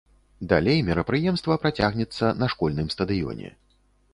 [0.53, 3.53] Далей мерапрыемства працягнецца на школьным стадыёне.